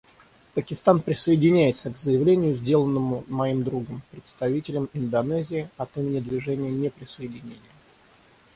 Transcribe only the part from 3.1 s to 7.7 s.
моим другом— представителем Индонезии— от имени Движения неприсоединения.